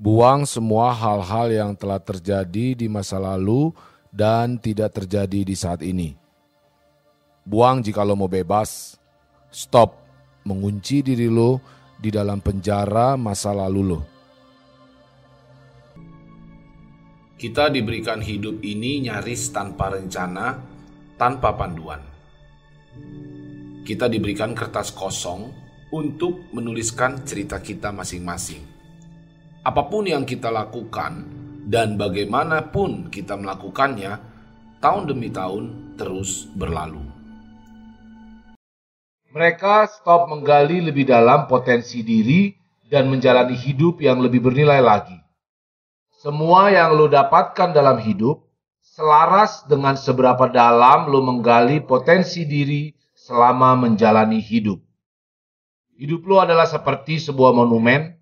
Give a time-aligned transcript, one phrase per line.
[0.00, 3.68] Buang semua hal-hal yang telah terjadi di masa lalu
[4.08, 6.16] dan tidak terjadi di saat ini.
[7.44, 8.96] Buang jika lo mau bebas.
[9.52, 10.00] Stop
[10.48, 11.60] mengunci diri lo
[12.00, 14.00] di dalam penjara masa lalu lo.
[17.36, 20.64] Kita diberikan hidup ini nyaris tanpa rencana,
[21.20, 22.00] tanpa panduan.
[23.84, 25.52] Kita diberikan kertas kosong
[25.92, 28.79] untuk menuliskan cerita kita masing-masing
[29.60, 31.28] apa pun yang kita lakukan
[31.68, 34.16] dan bagaimanapun kita melakukannya,
[34.80, 37.04] tahun demi tahun terus berlalu.
[39.30, 42.50] Mereka stop menggali lebih dalam potensi diri
[42.90, 45.14] dan menjalani hidup yang lebih bernilai lagi.
[46.18, 48.42] Semua yang lo dapatkan dalam hidup
[48.82, 54.82] selaras dengan seberapa dalam lo menggali potensi diri selama menjalani hidup.
[55.94, 58.19] Hidup lo adalah seperti sebuah monumen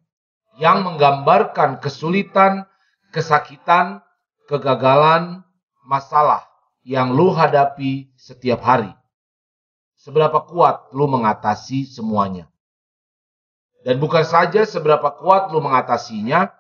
[0.58, 2.66] yang menggambarkan kesulitan,
[3.14, 4.02] kesakitan,
[4.50, 5.46] kegagalan,
[5.86, 6.42] masalah
[6.82, 8.90] yang lu hadapi setiap hari.
[9.94, 12.50] Seberapa kuat lu mengatasi semuanya.
[13.86, 16.50] Dan bukan saja seberapa kuat lu mengatasinya,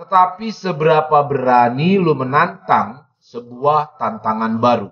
[0.00, 4.90] tetapi seberapa berani lu menantang sebuah tantangan baru.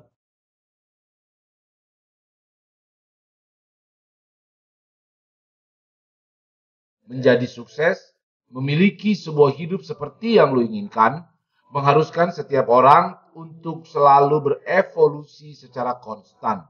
[7.09, 8.12] Menjadi sukses
[8.53, 11.25] Memiliki sebuah hidup seperti yang lo inginkan
[11.73, 16.69] mengharuskan setiap orang untuk selalu berevolusi secara konstan.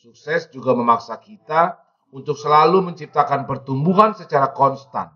[0.00, 1.76] Sukses juga memaksa kita
[2.08, 5.12] untuk selalu menciptakan pertumbuhan secara konstan,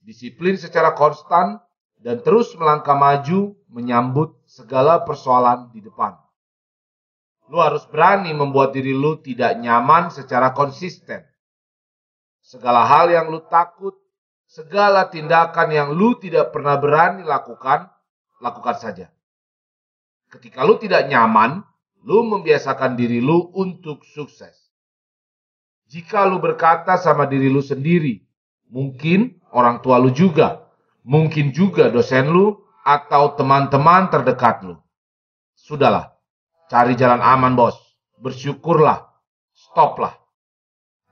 [0.00, 1.60] disiplin secara konstan,
[2.00, 6.16] dan terus melangkah maju menyambut segala persoalan di depan.
[7.52, 11.24] Lu harus berani membuat diri lu tidak nyaman secara konsisten.
[12.44, 13.96] Segala hal yang lu takut
[14.54, 17.90] segala tindakan yang lu tidak pernah berani lakukan,
[18.38, 19.10] lakukan saja.
[20.30, 21.66] Ketika lu tidak nyaman,
[22.06, 24.54] lu membiasakan diri lu untuk sukses.
[25.90, 28.22] Jika lu berkata sama diri lu sendiri,
[28.70, 30.70] mungkin orang tua lu juga,
[31.02, 32.54] mungkin juga dosen lu
[32.86, 34.78] atau teman-teman terdekat lu.
[35.58, 36.14] Sudahlah,
[36.70, 37.74] cari jalan aman bos,
[38.22, 39.02] bersyukurlah,
[39.50, 40.14] stoplah.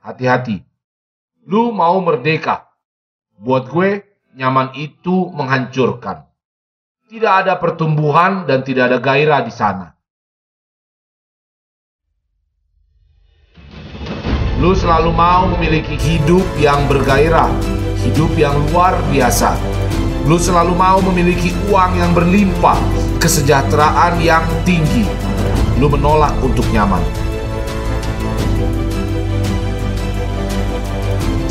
[0.03, 0.63] Hati-hati,
[1.47, 2.72] lu mau merdeka,
[3.43, 3.99] Buat gue,
[4.39, 6.31] nyaman itu menghancurkan.
[7.11, 9.91] Tidak ada pertumbuhan dan tidak ada gairah di sana.
[14.63, 17.51] Lu selalu mau memiliki hidup yang bergairah,
[18.07, 19.59] hidup yang luar biasa.
[20.23, 22.79] Lu selalu mau memiliki uang yang berlimpah,
[23.19, 25.03] kesejahteraan yang tinggi.
[25.83, 27.03] Lu menolak untuk nyaman.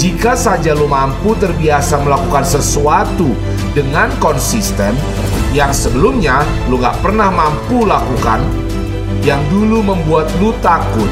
[0.03, 3.39] Jika saja lo mampu terbiasa melakukan sesuatu
[3.71, 4.99] dengan konsisten
[5.55, 8.43] yang sebelumnya lo gak pernah mampu lakukan,
[9.23, 11.07] yang dulu membuat lo takut,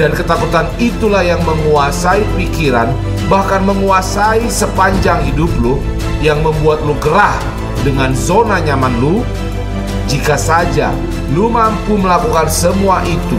[0.00, 2.88] dan ketakutan itulah yang menguasai pikiran,
[3.28, 5.76] bahkan menguasai sepanjang hidup lo,
[6.24, 7.36] yang membuat lo gerah
[7.84, 9.20] dengan zona nyaman lo.
[10.08, 10.88] Jika saja
[11.36, 13.36] lo mampu melakukan semua itu,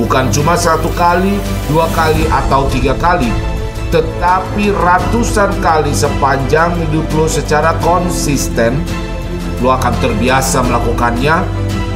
[0.00, 1.36] bukan cuma satu kali,
[1.68, 3.28] dua kali, atau tiga kali,
[3.92, 8.80] tetapi ratusan kali sepanjang hidup lo secara konsisten,
[9.60, 11.42] lo akan terbiasa melakukannya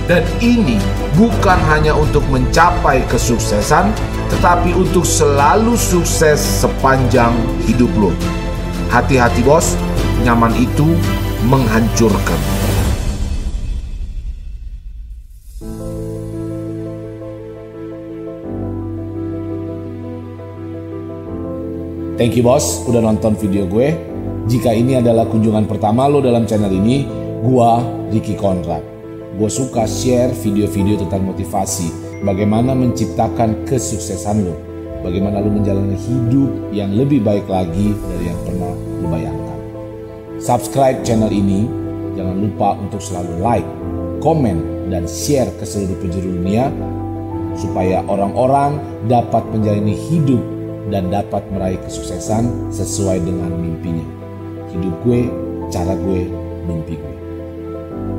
[0.09, 0.81] dan ini
[1.21, 3.93] bukan hanya untuk mencapai kesuksesan,
[4.33, 7.37] tetapi untuk selalu sukses sepanjang
[7.69, 8.11] hidup lo.
[8.89, 9.77] Hati-hati bos,
[10.25, 10.97] nyaman itu
[11.45, 12.58] menghancurkan.
[22.19, 23.95] Thank you bos udah nonton video gue.
[24.51, 27.07] Jika ini adalah kunjungan pertama lo dalam channel ini,
[27.47, 27.71] gue
[28.11, 28.83] Ricky Konrad.
[29.39, 31.87] Gue suka share video-video tentang motivasi,
[32.27, 34.59] bagaimana menciptakan kesuksesan lo,
[35.07, 39.59] bagaimana lo menjalani hidup yang lebih baik lagi dari yang pernah lo bayangkan.
[40.43, 41.71] Subscribe channel ini,
[42.19, 43.69] jangan lupa untuk selalu like,
[44.19, 46.67] komen, dan share ke seluruh penjuru dunia
[47.55, 50.58] supaya orang-orang dapat menjalani hidup
[50.89, 54.07] dan dapat meraih kesuksesan sesuai dengan mimpinya.
[54.73, 55.21] Hidup gue,
[55.73, 56.29] cara gue,
[56.69, 57.17] mimpi gue.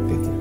[0.09, 0.38] Titik.